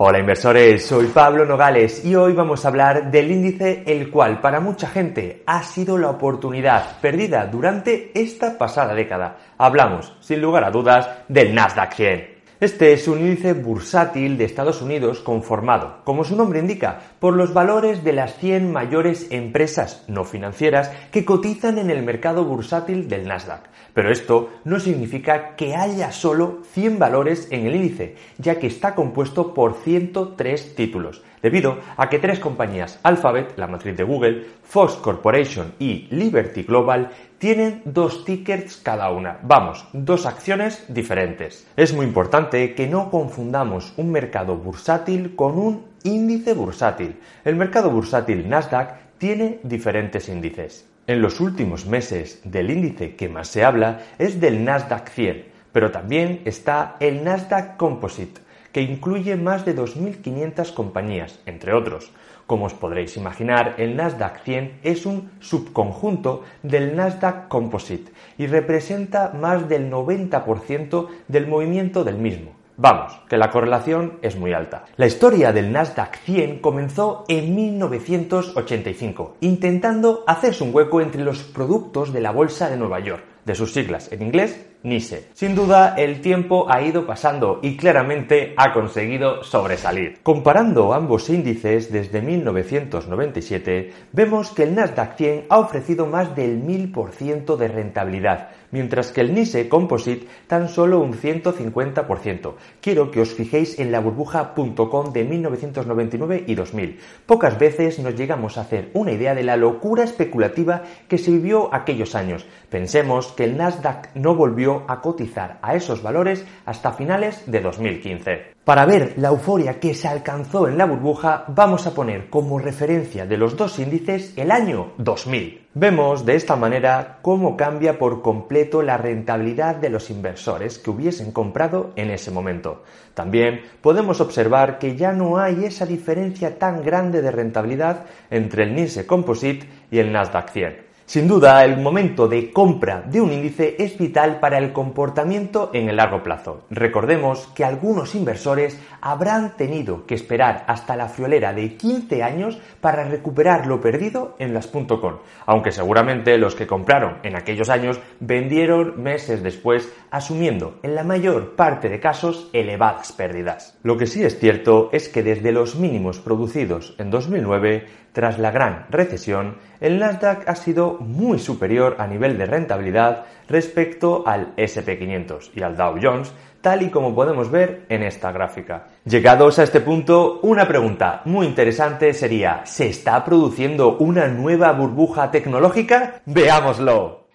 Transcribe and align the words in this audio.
Hola 0.00 0.20
inversores, 0.20 0.86
soy 0.86 1.06
Pablo 1.08 1.44
Nogales 1.44 2.04
y 2.04 2.14
hoy 2.14 2.32
vamos 2.32 2.64
a 2.64 2.68
hablar 2.68 3.10
del 3.10 3.32
índice 3.32 3.82
el 3.84 4.12
cual 4.12 4.40
para 4.40 4.60
mucha 4.60 4.86
gente 4.86 5.42
ha 5.44 5.64
sido 5.64 5.98
la 5.98 6.08
oportunidad 6.08 7.00
perdida 7.00 7.46
durante 7.46 8.12
esta 8.14 8.56
pasada 8.56 8.94
década. 8.94 9.38
Hablamos, 9.58 10.16
sin 10.20 10.40
lugar 10.40 10.62
a 10.62 10.70
dudas, 10.70 11.08
del 11.26 11.52
Nasdaq 11.52 11.94
100. 11.94 12.37
Este 12.60 12.92
es 12.92 13.06
un 13.06 13.20
índice 13.20 13.52
bursátil 13.52 14.36
de 14.36 14.44
Estados 14.44 14.82
Unidos 14.82 15.20
conformado, 15.20 15.98
como 16.02 16.24
su 16.24 16.34
nombre 16.34 16.58
indica, 16.58 17.02
por 17.20 17.36
los 17.36 17.54
valores 17.54 18.02
de 18.02 18.12
las 18.12 18.36
100 18.38 18.72
mayores 18.72 19.28
empresas 19.30 20.02
no 20.08 20.24
financieras 20.24 20.90
que 21.12 21.24
cotizan 21.24 21.78
en 21.78 21.88
el 21.88 22.02
mercado 22.02 22.44
bursátil 22.44 23.08
del 23.08 23.28
Nasdaq. 23.28 23.68
Pero 23.94 24.10
esto 24.10 24.50
no 24.64 24.80
significa 24.80 25.54
que 25.54 25.76
haya 25.76 26.10
solo 26.10 26.62
100 26.72 26.98
valores 26.98 27.46
en 27.52 27.64
el 27.64 27.76
índice, 27.76 28.16
ya 28.38 28.58
que 28.58 28.66
está 28.66 28.96
compuesto 28.96 29.54
por 29.54 29.74
103 29.74 30.74
títulos, 30.74 31.22
debido 31.42 31.78
a 31.96 32.08
que 32.08 32.18
tres 32.18 32.38
compañías, 32.38 32.98
Alphabet, 33.02 33.54
la 33.56 33.66
matriz 33.66 33.96
de 33.96 34.04
Google, 34.04 34.46
Fox 34.62 34.94
Corporation 34.94 35.74
y 35.78 36.08
Liberty 36.10 36.62
Global, 36.62 37.10
tienen 37.38 37.82
dos 37.84 38.24
tickets 38.24 38.76
cada 38.76 39.10
una. 39.10 39.38
Vamos, 39.42 39.86
dos 39.92 40.26
acciones 40.26 40.84
diferentes. 40.88 41.66
Es 41.76 41.94
muy 41.94 42.06
importante 42.06 42.74
que 42.74 42.88
no 42.88 43.10
confundamos 43.10 43.92
un 43.96 44.10
mercado 44.10 44.56
bursátil 44.56 45.36
con 45.36 45.58
un 45.58 45.84
índice 46.02 46.52
bursátil. 46.54 47.16
El 47.44 47.56
mercado 47.56 47.90
bursátil 47.90 48.48
Nasdaq 48.48 49.18
tiene 49.18 49.60
diferentes 49.62 50.28
índices. 50.28 50.88
En 51.06 51.22
los 51.22 51.40
últimos 51.40 51.86
meses 51.86 52.40
del 52.44 52.70
índice 52.70 53.16
que 53.16 53.28
más 53.28 53.48
se 53.48 53.64
habla 53.64 54.00
es 54.18 54.40
del 54.40 54.64
Nasdaq 54.64 55.08
100, 55.08 55.44
pero 55.72 55.90
también 55.90 56.42
está 56.44 56.96
el 57.00 57.24
Nasdaq 57.24 57.76
Composite, 57.76 58.40
que 58.78 58.84
incluye 58.84 59.34
más 59.34 59.64
de 59.64 59.74
2.500 59.74 60.72
compañías, 60.72 61.40
entre 61.46 61.74
otros. 61.74 62.12
Como 62.46 62.66
os 62.66 62.74
podréis 62.74 63.16
imaginar, 63.16 63.74
el 63.76 63.96
Nasdaq 63.96 64.44
100 64.44 64.78
es 64.84 65.04
un 65.04 65.32
subconjunto 65.40 66.44
del 66.62 66.94
Nasdaq 66.94 67.48
Composite 67.48 68.12
y 68.38 68.46
representa 68.46 69.32
más 69.34 69.68
del 69.68 69.90
90% 69.90 71.08
del 71.26 71.48
movimiento 71.48 72.04
del 72.04 72.18
mismo. 72.18 72.52
Vamos, 72.76 73.20
que 73.28 73.36
la 73.36 73.50
correlación 73.50 74.20
es 74.22 74.36
muy 74.36 74.52
alta. 74.52 74.84
La 74.96 75.08
historia 75.08 75.52
del 75.52 75.72
Nasdaq 75.72 76.14
100 76.18 76.60
comenzó 76.60 77.24
en 77.26 77.56
1985, 77.56 79.38
intentando 79.40 80.22
hacerse 80.28 80.62
un 80.62 80.72
hueco 80.72 81.00
entre 81.00 81.24
los 81.24 81.42
productos 81.42 82.12
de 82.12 82.20
la 82.20 82.30
Bolsa 82.30 82.70
de 82.70 82.76
Nueva 82.76 83.00
York, 83.00 83.24
de 83.44 83.56
sus 83.56 83.72
siglas 83.72 84.12
en 84.12 84.22
inglés 84.22 84.68
NISE. 84.82 85.28
Sin 85.34 85.56
duda, 85.56 85.94
el 85.96 86.20
tiempo 86.20 86.66
ha 86.70 86.80
ido 86.82 87.04
pasando 87.04 87.58
y 87.62 87.76
claramente 87.76 88.54
ha 88.56 88.72
conseguido 88.72 89.42
sobresalir. 89.42 90.18
Comparando 90.22 90.94
ambos 90.94 91.28
índices 91.30 91.90
desde 91.90 92.22
1997, 92.22 93.92
vemos 94.12 94.50
que 94.50 94.62
el 94.62 94.76
Nasdaq 94.76 95.16
100 95.16 95.46
ha 95.48 95.58
ofrecido 95.58 96.06
más 96.06 96.36
del 96.36 96.62
1000% 96.62 97.56
de 97.56 97.68
rentabilidad, 97.68 98.50
mientras 98.70 99.10
que 99.10 99.22
el 99.22 99.34
NISE 99.34 99.68
Composite 99.68 100.28
tan 100.46 100.68
solo 100.68 101.00
un 101.00 101.12
150%. 101.12 102.54
Quiero 102.80 103.10
que 103.10 103.20
os 103.20 103.34
fijéis 103.34 103.80
en 103.80 103.90
la 103.90 103.98
burbuja.com 103.98 105.12
de 105.12 105.24
1999 105.24 106.44
y 106.46 106.54
2000. 106.54 107.00
Pocas 107.26 107.58
veces 107.58 107.98
nos 107.98 108.14
llegamos 108.14 108.56
a 108.56 108.60
hacer 108.60 108.90
una 108.94 109.10
idea 109.10 109.34
de 109.34 109.42
la 109.42 109.56
locura 109.56 110.04
especulativa 110.04 110.82
que 111.08 111.18
se 111.18 111.32
vivió 111.32 111.74
aquellos 111.74 112.14
años. 112.14 112.46
Pensemos 112.70 113.32
que 113.32 113.44
el 113.44 113.56
Nasdaq 113.56 114.14
no 114.14 114.36
volvió 114.36 114.67
a 114.88 115.00
cotizar 115.00 115.58
a 115.62 115.74
esos 115.74 116.02
valores 116.02 116.44
hasta 116.66 116.92
finales 116.92 117.42
de 117.46 117.60
2015. 117.60 118.58
Para 118.64 118.84
ver 118.84 119.14
la 119.16 119.28
euforia 119.28 119.80
que 119.80 119.94
se 119.94 120.08
alcanzó 120.08 120.68
en 120.68 120.76
la 120.76 120.84
burbuja, 120.84 121.44
vamos 121.48 121.86
a 121.86 121.94
poner 121.94 122.28
como 122.28 122.58
referencia 122.58 123.24
de 123.24 123.38
los 123.38 123.56
dos 123.56 123.78
índices 123.78 124.34
el 124.36 124.50
año 124.50 124.92
2000. 124.98 125.68
Vemos 125.72 126.26
de 126.26 126.34
esta 126.34 126.54
manera 126.54 127.18
cómo 127.22 127.56
cambia 127.56 127.98
por 127.98 128.20
completo 128.20 128.82
la 128.82 128.98
rentabilidad 128.98 129.76
de 129.76 129.88
los 129.88 130.10
inversores 130.10 130.78
que 130.78 130.90
hubiesen 130.90 131.32
comprado 131.32 131.92
en 131.96 132.10
ese 132.10 132.30
momento. 132.30 132.82
También 133.14 133.62
podemos 133.80 134.20
observar 134.20 134.78
que 134.78 134.96
ya 134.96 135.12
no 135.12 135.38
hay 135.38 135.64
esa 135.64 135.86
diferencia 135.86 136.58
tan 136.58 136.82
grande 136.82 137.22
de 137.22 137.30
rentabilidad 137.30 138.04
entre 138.30 138.64
el 138.64 138.74
NISE 138.74 139.06
Composite 139.06 139.66
y 139.90 139.98
el 139.98 140.12
Nasdaq 140.12 140.50
100. 140.50 140.87
Sin 141.08 141.26
duda, 141.26 141.64
el 141.64 141.78
momento 141.78 142.28
de 142.28 142.52
compra 142.52 143.00
de 143.00 143.22
un 143.22 143.32
índice 143.32 143.76
es 143.78 143.96
vital 143.96 144.40
para 144.40 144.58
el 144.58 144.74
comportamiento 144.74 145.70
en 145.72 145.88
el 145.88 145.96
largo 145.96 146.22
plazo. 146.22 146.66
Recordemos 146.68 147.48
que 147.54 147.64
algunos 147.64 148.14
inversores 148.14 148.78
habrán 149.00 149.56
tenido 149.56 150.04
que 150.04 150.14
esperar 150.14 150.64
hasta 150.66 150.96
la 150.96 151.08
friolera 151.08 151.54
de 151.54 151.78
15 151.78 152.22
años 152.22 152.58
para 152.82 153.04
recuperar 153.04 153.66
lo 153.66 153.80
perdido 153.80 154.36
en 154.38 154.52
las 154.52 154.66
.com, 154.66 155.16
aunque 155.46 155.72
seguramente 155.72 156.36
los 156.36 156.54
que 156.54 156.66
compraron 156.66 157.20
en 157.22 157.36
aquellos 157.36 157.70
años 157.70 157.98
vendieron 158.20 159.02
meses 159.02 159.42
después, 159.42 159.90
asumiendo 160.10 160.78
en 160.82 160.94
la 160.94 161.04
mayor 161.04 161.56
parte 161.56 161.88
de 161.88 162.00
casos 162.00 162.50
elevadas 162.52 163.12
pérdidas. 163.12 163.78
Lo 163.82 163.96
que 163.96 164.06
sí 164.06 164.22
es 164.22 164.38
cierto 164.38 164.90
es 164.92 165.08
que 165.08 165.22
desde 165.22 165.52
los 165.52 165.74
mínimos 165.74 166.18
producidos 166.18 166.94
en 166.98 167.08
2009 167.08 167.86
tras 168.18 168.40
la 168.40 168.50
gran 168.50 168.86
recesión, 168.90 169.58
el 169.80 170.00
Nasdaq 170.00 170.48
ha 170.48 170.56
sido 170.56 170.94
muy 170.98 171.38
superior 171.38 171.94
a 172.00 172.08
nivel 172.08 172.36
de 172.36 172.46
rentabilidad 172.46 173.26
respecto 173.48 174.24
al 174.26 174.56
SP500 174.56 175.52
y 175.54 175.62
al 175.62 175.76
Dow 175.76 175.94
Jones, 176.02 176.32
tal 176.60 176.82
y 176.82 176.90
como 176.90 177.14
podemos 177.14 177.48
ver 177.48 177.86
en 177.88 178.02
esta 178.02 178.32
gráfica. 178.32 178.88
Llegados 179.04 179.60
a 179.60 179.62
este 179.62 179.80
punto, 179.80 180.40
una 180.42 180.66
pregunta 180.66 181.22
muy 181.26 181.46
interesante 181.46 182.12
sería, 182.12 182.62
¿se 182.66 182.88
está 182.88 183.24
produciendo 183.24 183.96
una 183.98 184.26
nueva 184.26 184.72
burbuja 184.72 185.30
tecnológica? 185.30 186.20
Veámoslo. 186.26 187.27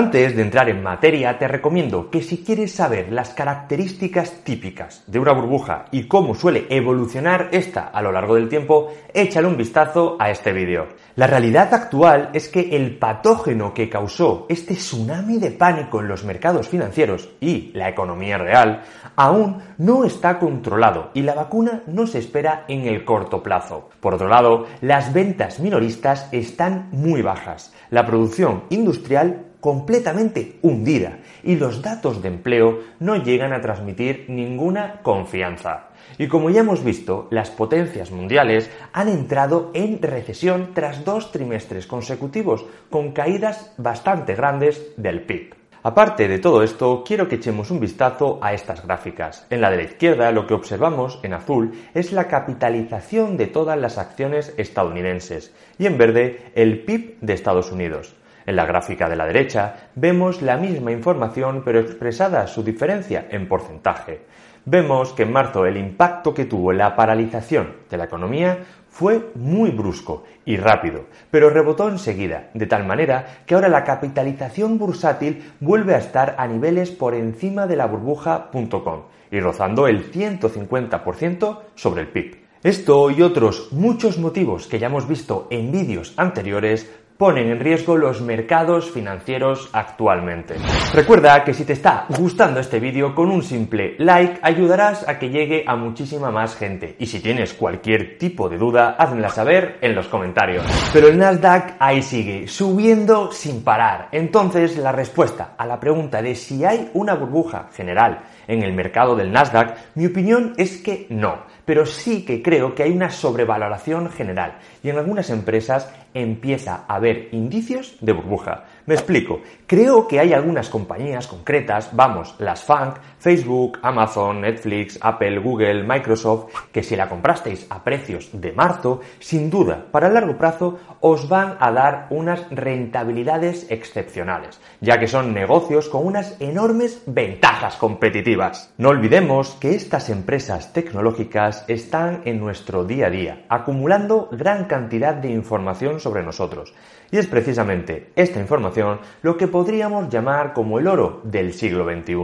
Antes 0.00 0.34
de 0.34 0.40
entrar 0.40 0.70
en 0.70 0.82
materia, 0.82 1.38
te 1.38 1.46
recomiendo 1.46 2.08
que 2.08 2.22
si 2.22 2.38
quieres 2.38 2.72
saber 2.72 3.12
las 3.12 3.34
características 3.34 4.30
típicas 4.44 5.04
de 5.06 5.18
una 5.18 5.34
burbuja 5.34 5.84
y 5.90 6.04
cómo 6.04 6.34
suele 6.34 6.66
evolucionar 6.70 7.50
esta 7.52 7.88
a 7.88 8.00
lo 8.00 8.10
largo 8.10 8.36
del 8.36 8.48
tiempo, 8.48 8.94
échale 9.12 9.46
un 9.46 9.58
vistazo 9.58 10.16
a 10.18 10.30
este 10.30 10.54
vídeo. 10.54 10.88
La 11.16 11.26
realidad 11.26 11.74
actual 11.74 12.30
es 12.32 12.48
que 12.48 12.74
el 12.74 12.96
patógeno 12.96 13.74
que 13.74 13.90
causó 13.90 14.46
este 14.48 14.72
tsunami 14.72 15.36
de 15.36 15.50
pánico 15.50 16.00
en 16.00 16.08
los 16.08 16.24
mercados 16.24 16.66
financieros 16.66 17.28
y 17.38 17.70
la 17.74 17.90
economía 17.90 18.38
real 18.38 18.80
aún 19.16 19.58
no 19.76 20.04
está 20.04 20.38
controlado 20.38 21.10
y 21.12 21.20
la 21.20 21.34
vacuna 21.34 21.82
no 21.86 22.06
se 22.06 22.20
espera 22.20 22.64
en 22.68 22.86
el 22.86 23.04
corto 23.04 23.42
plazo. 23.42 23.90
Por 24.00 24.14
otro 24.14 24.28
lado, 24.28 24.64
las 24.80 25.12
ventas 25.12 25.60
minoristas 25.60 26.26
están 26.32 26.88
muy 26.90 27.20
bajas. 27.20 27.74
La 27.90 28.06
producción 28.06 28.64
industrial 28.70 29.49
completamente 29.60 30.58
hundida 30.62 31.18
y 31.42 31.56
los 31.56 31.82
datos 31.82 32.22
de 32.22 32.28
empleo 32.28 32.80
no 32.98 33.16
llegan 33.16 33.52
a 33.52 33.60
transmitir 33.60 34.26
ninguna 34.28 35.00
confianza. 35.02 35.88
Y 36.18 36.28
como 36.28 36.50
ya 36.50 36.60
hemos 36.60 36.82
visto, 36.82 37.28
las 37.30 37.50
potencias 37.50 38.10
mundiales 38.10 38.70
han 38.92 39.08
entrado 39.08 39.70
en 39.74 40.02
recesión 40.02 40.70
tras 40.74 41.04
dos 41.04 41.32
trimestres 41.32 41.86
consecutivos, 41.86 42.66
con 42.90 43.12
caídas 43.12 43.72
bastante 43.76 44.34
grandes 44.34 44.92
del 44.96 45.22
PIB. 45.22 45.54
Aparte 45.82 46.28
de 46.28 46.38
todo 46.38 46.62
esto, 46.62 47.02
quiero 47.06 47.26
que 47.26 47.36
echemos 47.36 47.70
un 47.70 47.80
vistazo 47.80 48.38
a 48.42 48.52
estas 48.52 48.84
gráficas. 48.84 49.46
En 49.48 49.62
la 49.62 49.70
de 49.70 49.78
la 49.78 49.84
izquierda 49.84 50.30
lo 50.30 50.46
que 50.46 50.52
observamos 50.52 51.18
en 51.22 51.32
azul 51.32 51.72
es 51.94 52.12
la 52.12 52.28
capitalización 52.28 53.38
de 53.38 53.46
todas 53.46 53.78
las 53.78 53.96
acciones 53.96 54.52
estadounidenses 54.58 55.54
y 55.78 55.86
en 55.86 55.96
verde 55.96 56.52
el 56.54 56.84
PIB 56.84 57.16
de 57.22 57.32
Estados 57.32 57.72
Unidos. 57.72 58.14
En 58.50 58.56
la 58.56 58.66
gráfica 58.66 59.08
de 59.08 59.14
la 59.14 59.26
derecha 59.26 59.90
vemos 59.94 60.42
la 60.42 60.56
misma 60.56 60.90
información 60.90 61.62
pero 61.64 61.78
expresada 61.78 62.48
su 62.48 62.64
diferencia 62.64 63.28
en 63.30 63.46
porcentaje. 63.46 64.22
Vemos 64.64 65.12
que 65.12 65.22
en 65.22 65.30
marzo 65.30 65.66
el 65.66 65.76
impacto 65.76 66.34
que 66.34 66.46
tuvo 66.46 66.72
la 66.72 66.96
paralización 66.96 67.74
de 67.88 67.96
la 67.96 68.06
economía 68.06 68.58
fue 68.88 69.30
muy 69.36 69.70
brusco 69.70 70.24
y 70.44 70.56
rápido, 70.56 71.04
pero 71.30 71.48
rebotó 71.48 71.88
enseguida, 71.88 72.50
de 72.52 72.66
tal 72.66 72.84
manera 72.84 73.44
que 73.46 73.54
ahora 73.54 73.68
la 73.68 73.84
capitalización 73.84 74.78
bursátil 74.78 75.52
vuelve 75.60 75.94
a 75.94 75.98
estar 75.98 76.34
a 76.36 76.48
niveles 76.48 76.90
por 76.90 77.14
encima 77.14 77.68
de 77.68 77.76
la 77.76 77.86
burbuja.com 77.86 79.02
y 79.30 79.38
rozando 79.38 79.86
el 79.86 80.10
150% 80.10 81.58
sobre 81.76 82.00
el 82.00 82.08
PIB. 82.08 82.40
Esto 82.64 83.12
y 83.12 83.22
otros 83.22 83.68
muchos 83.70 84.18
motivos 84.18 84.66
que 84.66 84.80
ya 84.80 84.88
hemos 84.88 85.06
visto 85.06 85.46
en 85.50 85.70
vídeos 85.70 86.14
anteriores 86.16 86.90
ponen 87.20 87.50
en 87.50 87.60
riesgo 87.60 87.98
los 87.98 88.22
mercados 88.22 88.90
financieros 88.90 89.68
actualmente. 89.74 90.54
Recuerda 90.94 91.44
que 91.44 91.52
si 91.52 91.66
te 91.66 91.74
está 91.74 92.06
gustando 92.08 92.60
este 92.60 92.80
vídeo, 92.80 93.14
con 93.14 93.30
un 93.30 93.42
simple 93.42 93.94
like 93.98 94.38
ayudarás 94.40 95.06
a 95.06 95.18
que 95.18 95.28
llegue 95.28 95.62
a 95.66 95.76
muchísima 95.76 96.30
más 96.30 96.56
gente. 96.56 96.96
Y 96.98 97.04
si 97.04 97.20
tienes 97.20 97.52
cualquier 97.52 98.16
tipo 98.16 98.48
de 98.48 98.56
duda, 98.56 98.96
házmela 98.98 99.28
saber 99.28 99.76
en 99.82 99.94
los 99.94 100.08
comentarios. 100.08 100.64
Pero 100.94 101.08
el 101.08 101.18
Nasdaq 101.18 101.74
ahí 101.78 102.00
sigue, 102.00 102.48
subiendo 102.48 103.30
sin 103.32 103.62
parar. 103.62 104.08
Entonces, 104.12 104.78
la 104.78 104.90
respuesta 104.90 105.52
a 105.58 105.66
la 105.66 105.78
pregunta 105.78 106.22
de 106.22 106.34
si 106.34 106.64
hay 106.64 106.90
una 106.94 107.16
burbuja 107.16 107.68
general 107.74 108.22
en 108.48 108.62
el 108.62 108.72
mercado 108.72 109.14
del 109.14 109.30
Nasdaq, 109.30 109.76
mi 109.94 110.06
opinión 110.06 110.54
es 110.56 110.78
que 110.78 111.06
no, 111.10 111.44
pero 111.70 111.86
sí 111.86 112.24
que 112.24 112.42
creo 112.42 112.74
que 112.74 112.82
hay 112.82 112.90
una 112.90 113.10
sobrevaloración 113.10 114.10
general 114.10 114.58
y 114.82 114.88
en 114.88 114.98
algunas 114.98 115.30
empresas 115.30 115.88
empieza 116.14 116.84
a 116.88 116.96
haber 116.96 117.28
indicios 117.30 117.94
de 118.00 118.12
burbuja. 118.12 118.64
Me 118.90 118.96
explico. 118.96 119.40
Creo 119.68 120.08
que 120.08 120.18
hay 120.18 120.32
algunas 120.32 120.68
compañías 120.68 121.28
concretas, 121.28 121.90
vamos, 121.92 122.34
las 122.40 122.64
FANG, 122.64 122.94
Facebook, 123.20 123.78
Amazon, 123.82 124.40
Netflix, 124.40 124.98
Apple, 125.00 125.38
Google, 125.38 125.84
Microsoft, 125.84 126.52
que 126.72 126.82
si 126.82 126.96
la 126.96 127.08
comprasteis 127.08 127.68
a 127.70 127.84
precios 127.84 128.30
de 128.32 128.50
marzo, 128.50 129.00
sin 129.20 129.48
duda, 129.48 129.86
para 129.92 130.08
el 130.08 130.14
largo 130.14 130.36
plazo 130.36 130.80
os 130.98 131.28
van 131.28 131.56
a 131.60 131.70
dar 131.70 132.08
unas 132.10 132.50
rentabilidades 132.50 133.70
excepcionales, 133.70 134.60
ya 134.80 134.98
que 134.98 135.06
son 135.06 135.32
negocios 135.32 135.88
con 135.88 136.04
unas 136.04 136.40
enormes 136.40 137.04
ventajas 137.06 137.76
competitivas. 137.76 138.74
No 138.76 138.88
olvidemos 138.88 139.52
que 139.60 139.76
estas 139.76 140.10
empresas 140.10 140.72
tecnológicas 140.72 141.64
están 141.68 142.22
en 142.24 142.40
nuestro 142.40 142.84
día 142.84 143.06
a 143.06 143.10
día, 143.10 143.44
acumulando 143.48 144.28
gran 144.32 144.64
cantidad 144.64 145.14
de 145.14 145.30
información 145.30 146.00
sobre 146.00 146.24
nosotros. 146.24 146.74
Y 147.12 147.18
es 147.18 147.26
precisamente 147.26 148.12
esta 148.14 148.38
información 148.38 148.79
lo 149.22 149.36
que 149.36 149.48
podríamos 149.48 150.08
llamar 150.08 150.52
como 150.52 150.78
el 150.78 150.86
oro 150.86 151.20
del 151.24 151.52
siglo 151.52 151.84
XXI. 151.84 152.16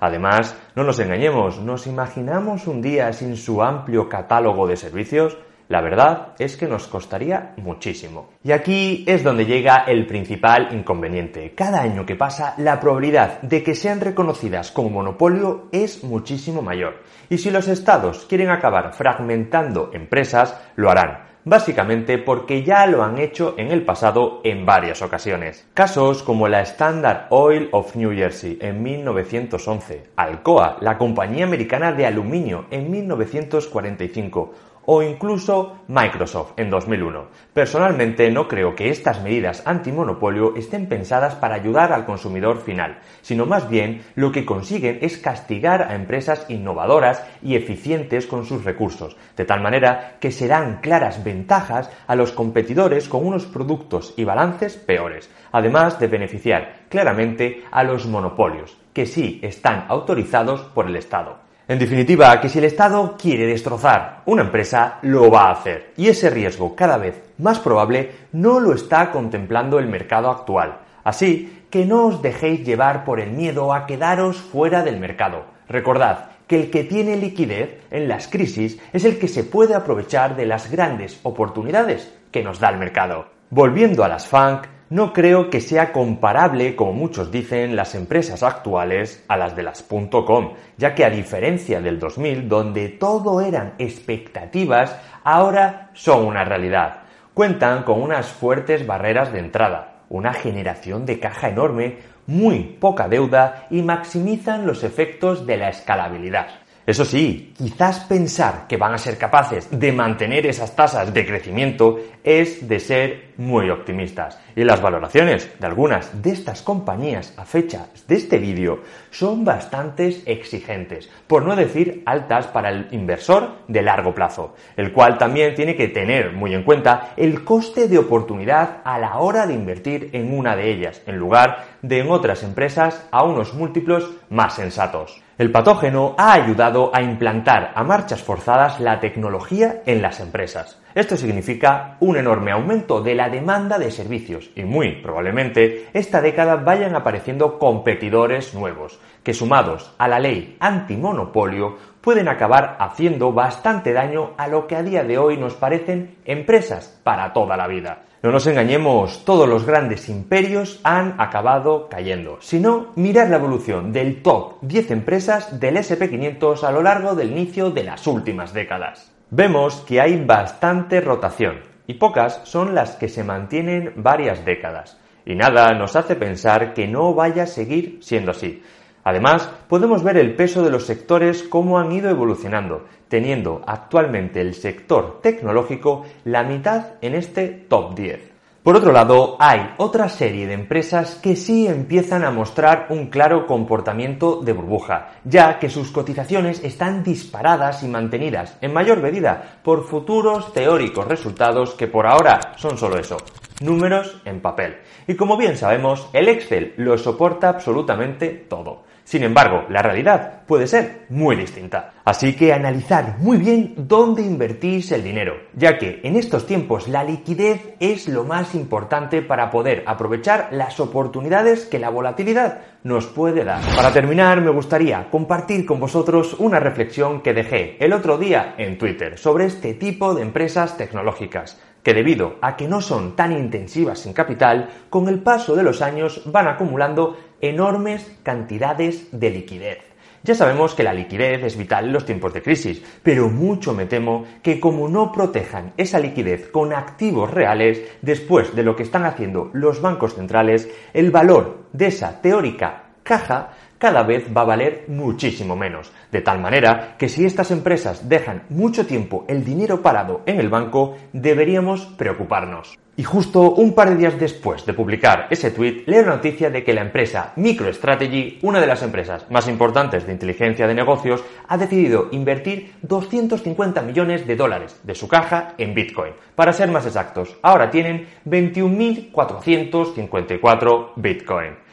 Además, 0.00 0.56
no 0.74 0.84
nos 0.84 0.98
engañemos, 1.00 1.60
¿nos 1.60 1.86
imaginamos 1.86 2.66
un 2.66 2.82
día 2.82 3.12
sin 3.12 3.36
su 3.36 3.62
amplio 3.62 4.08
catálogo 4.08 4.66
de 4.66 4.76
servicios? 4.76 5.36
La 5.68 5.80
verdad 5.80 6.34
es 6.38 6.58
que 6.58 6.66
nos 6.66 6.86
costaría 6.86 7.54
muchísimo. 7.56 8.28
Y 8.42 8.52
aquí 8.52 9.02
es 9.06 9.24
donde 9.24 9.46
llega 9.46 9.84
el 9.86 10.06
principal 10.06 10.68
inconveniente. 10.72 11.54
Cada 11.54 11.80
año 11.80 12.04
que 12.04 12.16
pasa, 12.16 12.54
la 12.58 12.78
probabilidad 12.78 13.40
de 13.40 13.62
que 13.62 13.74
sean 13.74 14.00
reconocidas 14.00 14.70
como 14.70 14.90
monopolio 14.90 15.68
es 15.72 16.04
muchísimo 16.04 16.60
mayor. 16.60 17.02
Y 17.30 17.38
si 17.38 17.50
los 17.50 17.66
estados 17.68 18.26
quieren 18.26 18.50
acabar 18.50 18.92
fragmentando 18.92 19.90
empresas, 19.94 20.54
lo 20.76 20.90
harán 20.90 21.33
básicamente 21.44 22.18
porque 22.18 22.62
ya 22.62 22.86
lo 22.86 23.02
han 23.02 23.18
hecho 23.18 23.54
en 23.58 23.70
el 23.70 23.82
pasado 23.82 24.40
en 24.44 24.66
varias 24.66 25.02
ocasiones. 25.02 25.66
Casos 25.74 26.22
como 26.22 26.48
la 26.48 26.62
Standard 26.62 27.26
Oil 27.30 27.68
of 27.72 27.94
New 27.96 28.12
Jersey 28.12 28.58
en 28.60 28.82
1911, 28.82 30.04
Alcoa, 30.16 30.78
la 30.80 30.98
compañía 30.98 31.44
americana 31.44 31.92
de 31.92 32.06
aluminio 32.06 32.64
en 32.70 32.90
1945, 32.90 34.52
o 34.86 35.02
incluso 35.02 35.78
Microsoft 35.88 36.52
en 36.56 36.70
2001. 36.70 37.26
Personalmente 37.52 38.30
no 38.30 38.48
creo 38.48 38.74
que 38.74 38.90
estas 38.90 39.22
medidas 39.22 39.62
antimonopolio 39.66 40.54
estén 40.56 40.86
pensadas 40.88 41.34
para 41.34 41.54
ayudar 41.54 41.92
al 41.92 42.04
consumidor 42.04 42.60
final, 42.60 42.98
sino 43.22 43.46
más 43.46 43.68
bien 43.68 44.02
lo 44.14 44.32
que 44.32 44.44
consiguen 44.44 44.98
es 45.02 45.18
castigar 45.18 45.82
a 45.82 45.94
empresas 45.94 46.46
innovadoras 46.48 47.24
y 47.42 47.56
eficientes 47.56 48.26
con 48.26 48.44
sus 48.44 48.64
recursos, 48.64 49.16
de 49.36 49.44
tal 49.44 49.60
manera 49.60 50.16
que 50.20 50.32
serán 50.32 50.80
claras 50.80 51.22
ventajas 51.24 51.90
a 52.06 52.14
los 52.14 52.32
competidores 52.32 53.08
con 53.08 53.26
unos 53.26 53.46
productos 53.46 54.14
y 54.16 54.24
balances 54.24 54.76
peores, 54.76 55.30
además 55.52 55.98
de 55.98 56.08
beneficiar 56.08 56.84
claramente 56.88 57.64
a 57.70 57.84
los 57.84 58.06
monopolios, 58.06 58.76
que 58.92 59.06
sí 59.06 59.40
están 59.42 59.86
autorizados 59.88 60.62
por 60.62 60.86
el 60.86 60.96
Estado. 60.96 61.43
En 61.66 61.78
definitiva, 61.78 62.38
que 62.42 62.50
si 62.50 62.58
el 62.58 62.66
Estado 62.66 63.16
quiere 63.18 63.46
destrozar 63.46 64.20
una 64.26 64.42
empresa, 64.42 64.98
lo 65.00 65.30
va 65.30 65.44
a 65.48 65.52
hacer. 65.52 65.92
Y 65.96 66.08
ese 66.08 66.28
riesgo, 66.28 66.76
cada 66.76 66.98
vez 66.98 67.22
más 67.38 67.58
probable, 67.58 68.10
no 68.32 68.60
lo 68.60 68.74
está 68.74 69.10
contemplando 69.10 69.78
el 69.78 69.88
mercado 69.88 70.30
actual. 70.30 70.80
Así 71.04 71.64
que 71.70 71.86
no 71.86 72.06
os 72.06 72.20
dejéis 72.20 72.66
llevar 72.66 73.04
por 73.04 73.18
el 73.18 73.30
miedo 73.30 73.72
a 73.72 73.86
quedaros 73.86 74.36
fuera 74.36 74.82
del 74.82 75.00
mercado. 75.00 75.46
Recordad 75.66 76.32
que 76.46 76.60
el 76.60 76.70
que 76.70 76.84
tiene 76.84 77.16
liquidez 77.16 77.80
en 77.90 78.08
las 78.08 78.28
crisis 78.28 78.78
es 78.92 79.06
el 79.06 79.18
que 79.18 79.28
se 79.28 79.44
puede 79.44 79.74
aprovechar 79.74 80.36
de 80.36 80.44
las 80.44 80.70
grandes 80.70 81.18
oportunidades 81.22 82.12
que 82.30 82.44
nos 82.44 82.60
da 82.60 82.68
el 82.68 82.76
mercado. 82.76 83.28
Volviendo 83.48 84.04
a 84.04 84.08
las 84.08 84.28
FANC, 84.28 84.66
no 84.90 85.12
creo 85.12 85.50
que 85.50 85.60
sea 85.60 85.92
comparable, 85.92 86.76
como 86.76 86.92
muchos 86.92 87.30
dicen, 87.30 87.74
las 87.74 87.94
empresas 87.94 88.42
actuales 88.42 89.24
a 89.28 89.36
las 89.36 89.56
de 89.56 89.62
las 89.62 89.82
.com, 89.82 90.54
ya 90.76 90.94
que 90.94 91.04
a 91.04 91.10
diferencia 91.10 91.80
del 91.80 91.98
2000, 91.98 92.48
donde 92.48 92.88
todo 92.90 93.40
eran 93.40 93.74
expectativas, 93.78 94.96
ahora 95.24 95.90
son 95.94 96.26
una 96.26 96.44
realidad. 96.44 97.02
Cuentan 97.32 97.82
con 97.82 98.02
unas 98.02 98.26
fuertes 98.26 98.86
barreras 98.86 99.32
de 99.32 99.40
entrada, 99.40 100.02
una 100.08 100.32
generación 100.32 101.06
de 101.06 101.18
caja 101.18 101.48
enorme, 101.48 101.98
muy 102.26 102.76
poca 102.80 103.08
deuda 103.08 103.66
y 103.70 103.82
maximizan 103.82 104.66
los 104.66 104.84
efectos 104.84 105.46
de 105.46 105.56
la 105.56 105.70
escalabilidad. 105.70 106.46
Eso 106.86 107.06
sí, 107.06 107.54
quizás 107.56 108.00
pensar 108.00 108.66
que 108.68 108.76
van 108.76 108.92
a 108.92 108.98
ser 108.98 109.16
capaces 109.16 109.68
de 109.70 109.90
mantener 109.90 110.44
esas 110.44 110.76
tasas 110.76 111.14
de 111.14 111.24
crecimiento 111.24 111.98
es 112.22 112.68
de 112.68 112.78
ser 112.78 113.33
muy 113.36 113.70
optimistas. 113.70 114.38
Y 114.54 114.64
las 114.64 114.80
valoraciones 114.80 115.50
de 115.58 115.66
algunas 115.66 116.22
de 116.22 116.30
estas 116.30 116.62
compañías 116.62 117.34
a 117.36 117.44
fecha 117.44 117.86
de 118.06 118.14
este 118.14 118.38
vídeo 118.38 118.80
son 119.10 119.44
bastante 119.44 120.22
exigentes, 120.26 121.10
por 121.26 121.44
no 121.44 121.56
decir 121.56 122.02
altas 122.06 122.46
para 122.46 122.70
el 122.70 122.88
inversor 122.92 123.56
de 123.68 123.82
largo 123.82 124.14
plazo, 124.14 124.54
el 124.76 124.92
cual 124.92 125.18
también 125.18 125.54
tiene 125.54 125.76
que 125.76 125.88
tener 125.88 126.32
muy 126.32 126.54
en 126.54 126.62
cuenta 126.62 127.14
el 127.16 127.44
coste 127.44 127.88
de 127.88 127.98
oportunidad 127.98 128.78
a 128.84 128.98
la 128.98 129.18
hora 129.18 129.46
de 129.46 129.54
invertir 129.54 130.10
en 130.12 130.36
una 130.36 130.56
de 130.56 130.70
ellas, 130.70 131.02
en 131.06 131.16
lugar 131.16 131.64
de 131.82 132.00
en 132.00 132.10
otras 132.10 132.42
empresas 132.42 133.06
a 133.10 133.24
unos 133.24 133.54
múltiplos 133.54 134.10
más 134.30 134.54
sensatos. 134.54 135.22
El 135.36 135.50
patógeno 135.50 136.14
ha 136.16 136.32
ayudado 136.32 136.90
a 136.94 137.02
implantar 137.02 137.72
a 137.74 137.82
marchas 137.82 138.22
forzadas 138.22 138.78
la 138.78 139.00
tecnología 139.00 139.82
en 139.84 140.00
las 140.00 140.20
empresas. 140.20 140.80
Esto 140.94 141.16
significa 141.16 141.96
un 141.98 142.16
enorme 142.16 142.52
aumento 142.52 143.02
de 143.02 143.16
la 143.16 143.28
demanda 143.28 143.80
de 143.80 143.90
servicios 143.90 144.50
y 144.54 144.62
muy 144.62 144.92
probablemente 145.02 145.88
esta 145.92 146.20
década 146.20 146.54
vayan 146.54 146.94
apareciendo 146.94 147.58
competidores 147.58 148.54
nuevos 148.54 149.00
que 149.24 149.34
sumados 149.34 149.92
a 149.98 150.06
la 150.06 150.20
ley 150.20 150.56
antimonopolio 150.60 151.76
pueden 152.00 152.28
acabar 152.28 152.76
haciendo 152.78 153.32
bastante 153.32 153.92
daño 153.92 154.34
a 154.36 154.46
lo 154.46 154.68
que 154.68 154.76
a 154.76 154.84
día 154.84 155.02
de 155.02 155.18
hoy 155.18 155.36
nos 155.36 155.54
parecen 155.54 156.14
empresas 156.26 157.00
para 157.02 157.32
toda 157.32 157.56
la 157.56 157.66
vida. 157.66 158.02
No 158.22 158.30
nos 158.30 158.46
engañemos, 158.46 159.24
todos 159.24 159.48
los 159.48 159.66
grandes 159.66 160.08
imperios 160.08 160.80
han 160.84 161.16
acabado 161.18 161.88
cayendo. 161.88 162.38
Si 162.40 162.60
no, 162.60 162.92
mirad 162.94 163.28
la 163.28 163.36
evolución 163.36 163.92
del 163.92 164.22
top 164.22 164.58
10 164.62 164.92
empresas 164.92 165.58
del 165.58 165.76
SP500 165.76 166.62
a 166.62 166.70
lo 166.70 166.82
largo 166.82 167.16
del 167.16 167.32
inicio 167.32 167.70
de 167.70 167.82
las 167.82 168.06
últimas 168.06 168.52
décadas. 168.52 169.13
Vemos 169.36 169.80
que 169.80 170.00
hay 170.00 170.24
bastante 170.24 171.00
rotación 171.00 171.58
y 171.88 171.94
pocas 171.94 172.40
son 172.44 172.72
las 172.72 172.94
que 172.94 173.08
se 173.08 173.24
mantienen 173.24 173.92
varias 173.96 174.44
décadas. 174.44 174.96
Y 175.26 175.34
nada 175.34 175.72
nos 175.72 175.96
hace 175.96 176.14
pensar 176.14 176.72
que 176.72 176.86
no 176.86 177.14
vaya 177.14 177.42
a 177.42 177.48
seguir 177.48 177.98
siendo 178.00 178.30
así. 178.30 178.62
Además, 179.02 179.50
podemos 179.68 180.04
ver 180.04 180.18
el 180.18 180.36
peso 180.36 180.62
de 180.62 180.70
los 180.70 180.86
sectores 180.86 181.42
cómo 181.42 181.80
han 181.80 181.90
ido 181.90 182.10
evolucionando, 182.10 182.84
teniendo 183.08 183.60
actualmente 183.66 184.40
el 184.40 184.54
sector 184.54 185.20
tecnológico 185.20 186.04
la 186.22 186.44
mitad 186.44 186.92
en 187.00 187.16
este 187.16 187.48
top 187.48 187.96
10. 187.96 188.33
Por 188.64 188.76
otro 188.76 188.92
lado, 188.92 189.36
hay 189.40 189.74
otra 189.76 190.08
serie 190.08 190.46
de 190.46 190.54
empresas 190.54 191.16
que 191.16 191.36
sí 191.36 191.66
empiezan 191.66 192.24
a 192.24 192.30
mostrar 192.30 192.86
un 192.88 193.08
claro 193.08 193.46
comportamiento 193.46 194.40
de 194.40 194.54
burbuja, 194.54 195.10
ya 195.22 195.58
que 195.58 195.68
sus 195.68 195.90
cotizaciones 195.90 196.64
están 196.64 197.04
disparadas 197.04 197.82
y 197.82 197.88
mantenidas 197.88 198.56
en 198.62 198.72
mayor 198.72 199.02
medida 199.02 199.60
por 199.62 199.84
futuros 199.84 200.54
teóricos 200.54 201.06
resultados 201.06 201.74
que 201.74 201.88
por 201.88 202.06
ahora 202.06 202.54
son 202.56 202.78
solo 202.78 202.96
eso, 202.96 203.18
números 203.60 204.22
en 204.24 204.40
papel. 204.40 204.78
Y 205.06 205.14
como 205.14 205.36
bien 205.36 205.58
sabemos, 205.58 206.08
el 206.14 206.28
Excel 206.28 206.72
lo 206.78 206.96
soporta 206.96 207.50
absolutamente 207.50 208.30
todo. 208.30 208.84
Sin 209.04 209.22
embargo, 209.22 209.66
la 209.68 209.82
realidad 209.82 210.44
puede 210.46 210.66
ser 210.66 211.04
muy 211.10 211.36
distinta. 211.36 211.92
Así 212.04 212.34
que 212.34 212.54
analizar 212.54 213.18
muy 213.18 213.36
bien 213.36 213.74
dónde 213.76 214.22
invertís 214.22 214.92
el 214.92 215.04
dinero, 215.04 215.34
ya 215.52 215.78
que 215.78 216.00
en 216.02 216.16
estos 216.16 216.46
tiempos 216.46 216.88
la 216.88 217.04
liquidez 217.04 217.74
es 217.80 218.08
lo 218.08 218.24
más 218.24 218.54
importante 218.54 219.20
para 219.20 219.50
poder 219.50 219.84
aprovechar 219.86 220.48
las 220.52 220.80
oportunidades 220.80 221.66
que 221.66 221.78
la 221.78 221.90
volatilidad 221.90 222.62
nos 222.82 223.06
puede 223.06 223.44
dar. 223.44 223.60
Para 223.76 223.92
terminar, 223.92 224.40
me 224.40 224.50
gustaría 224.50 225.10
compartir 225.10 225.66
con 225.66 225.80
vosotros 225.80 226.34
una 226.38 226.58
reflexión 226.58 227.20
que 227.20 227.34
dejé 227.34 227.76
el 227.84 227.92
otro 227.92 228.16
día 228.16 228.54
en 228.56 228.78
Twitter 228.78 229.18
sobre 229.18 229.44
este 229.44 229.74
tipo 229.74 230.14
de 230.14 230.22
empresas 230.22 230.76
tecnológicas 230.78 231.60
que 231.84 231.94
debido 231.94 232.36
a 232.40 232.56
que 232.56 232.66
no 232.66 232.80
son 232.80 233.14
tan 233.14 233.30
intensivas 233.30 234.06
en 234.06 234.14
capital, 234.14 234.70
con 234.88 235.06
el 235.06 235.20
paso 235.22 235.54
de 235.54 235.62
los 235.62 235.82
años 235.82 236.22
van 236.24 236.48
acumulando 236.48 237.16
enormes 237.48 238.10
cantidades 238.22 239.08
de 239.12 239.30
liquidez. 239.30 239.78
Ya 240.22 240.34
sabemos 240.34 240.74
que 240.74 240.82
la 240.82 240.94
liquidez 240.94 241.44
es 241.44 241.58
vital 241.58 241.84
en 241.84 241.92
los 241.92 242.06
tiempos 242.06 242.32
de 242.32 242.40
crisis, 242.40 242.82
pero 243.02 243.28
mucho 243.28 243.74
me 243.74 243.84
temo 243.84 244.24
que 244.42 244.58
como 244.58 244.88
no 244.88 245.12
protejan 245.12 245.74
esa 245.76 245.98
liquidez 245.98 246.48
con 246.48 246.72
activos 246.72 247.30
reales, 247.30 247.82
después 248.00 248.56
de 248.56 248.62
lo 248.62 248.74
que 248.74 248.84
están 248.84 249.04
haciendo 249.04 249.50
los 249.52 249.82
bancos 249.82 250.14
centrales, 250.14 250.70
el 250.94 251.10
valor 251.10 251.66
de 251.74 251.88
esa 251.88 252.22
teórica 252.22 252.84
caja 253.02 253.50
cada 253.78 254.02
vez 254.02 254.26
va 254.34 254.42
a 254.42 254.46
valer 254.46 254.84
muchísimo 254.88 255.56
menos. 255.56 255.92
De 256.10 256.20
tal 256.20 256.40
manera 256.40 256.96
que 256.98 257.08
si 257.08 257.24
estas 257.24 257.50
empresas 257.50 258.08
dejan 258.08 258.42
mucho 258.48 258.86
tiempo 258.86 259.24
el 259.28 259.44
dinero 259.44 259.82
parado 259.82 260.22
en 260.26 260.40
el 260.40 260.48
banco, 260.48 260.96
deberíamos 261.12 261.86
preocuparnos. 261.86 262.78
Y 262.96 263.02
justo 263.02 263.50
un 263.50 263.74
par 263.74 263.90
de 263.90 263.96
días 263.96 264.20
después 264.20 264.64
de 264.64 264.72
publicar 264.72 265.26
ese 265.28 265.50
tweet, 265.50 265.82
leo 265.86 266.02
la 266.02 266.14
noticia 266.14 266.48
de 266.48 266.62
que 266.62 266.72
la 266.72 266.82
empresa 266.82 267.32
MicroStrategy, 267.34 268.38
una 268.42 268.60
de 268.60 268.68
las 268.68 268.84
empresas 268.84 269.28
más 269.30 269.48
importantes 269.48 270.06
de 270.06 270.12
inteligencia 270.12 270.68
de 270.68 270.76
negocios, 270.76 271.24
ha 271.48 271.58
decidido 271.58 272.06
invertir 272.12 272.74
250 272.82 273.82
millones 273.82 274.28
de 274.28 274.36
dólares 274.36 274.78
de 274.84 274.94
su 274.94 275.08
caja 275.08 275.54
en 275.58 275.74
Bitcoin. 275.74 276.12
Para 276.36 276.52
ser 276.52 276.70
más 276.70 276.86
exactos, 276.86 277.36
ahora 277.42 277.68
tienen 277.68 278.06
21.454 278.26 280.90
Bitcoin 280.94 281.63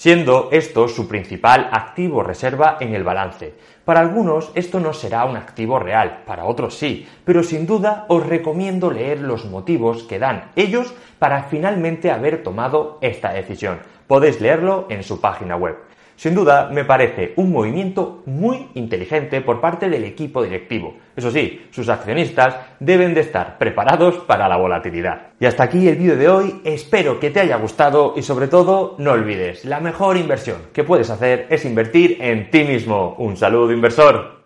siendo 0.00 0.48
esto 0.50 0.88
su 0.88 1.06
principal 1.06 1.68
activo 1.72 2.22
reserva 2.22 2.78
en 2.80 2.94
el 2.94 3.04
balance. 3.04 3.52
Para 3.84 4.00
algunos 4.00 4.50
esto 4.54 4.80
no 4.80 4.94
será 4.94 5.26
un 5.26 5.36
activo 5.36 5.78
real, 5.78 6.22
para 6.24 6.46
otros 6.46 6.74
sí, 6.78 7.06
pero 7.26 7.42
sin 7.42 7.66
duda 7.66 8.06
os 8.08 8.24
recomiendo 8.24 8.90
leer 8.90 9.20
los 9.20 9.44
motivos 9.44 10.04
que 10.04 10.18
dan 10.18 10.52
ellos 10.56 10.94
para 11.18 11.42
finalmente 11.42 12.10
haber 12.10 12.42
tomado 12.42 12.96
esta 13.02 13.34
decisión. 13.34 13.80
Podéis 14.06 14.40
leerlo 14.40 14.86
en 14.88 15.02
su 15.02 15.20
página 15.20 15.56
web. 15.56 15.76
Sin 16.20 16.34
duda, 16.34 16.68
me 16.70 16.84
parece 16.84 17.32
un 17.36 17.50
movimiento 17.50 18.22
muy 18.26 18.68
inteligente 18.74 19.40
por 19.40 19.58
parte 19.58 19.88
del 19.88 20.04
equipo 20.04 20.42
directivo. 20.42 20.94
Eso 21.16 21.30
sí, 21.30 21.62
sus 21.70 21.88
accionistas 21.88 22.56
deben 22.78 23.14
de 23.14 23.22
estar 23.22 23.56
preparados 23.56 24.16
para 24.26 24.46
la 24.46 24.58
volatilidad. 24.58 25.28
Y 25.40 25.46
hasta 25.46 25.62
aquí 25.62 25.88
el 25.88 25.96
vídeo 25.96 26.16
de 26.16 26.28
hoy, 26.28 26.60
espero 26.64 27.18
que 27.18 27.30
te 27.30 27.40
haya 27.40 27.56
gustado 27.56 28.12
y 28.18 28.22
sobre 28.22 28.48
todo 28.48 28.96
no 28.98 29.12
olvides, 29.12 29.64
la 29.64 29.80
mejor 29.80 30.18
inversión 30.18 30.58
que 30.74 30.84
puedes 30.84 31.08
hacer 31.08 31.46
es 31.48 31.64
invertir 31.64 32.18
en 32.20 32.50
ti 32.50 32.64
mismo. 32.64 33.14
Un 33.16 33.38
saludo 33.38 33.72
inversor. 33.72 34.39